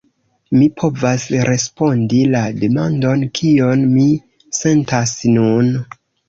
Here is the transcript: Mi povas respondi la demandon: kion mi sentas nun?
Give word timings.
Mi 0.59 0.67
povas 0.83 1.25
respondi 1.49 2.21
la 2.35 2.41
demandon: 2.63 3.21
kion 3.41 3.85
mi 3.93 4.07
sentas 4.63 5.13
nun? 5.37 5.71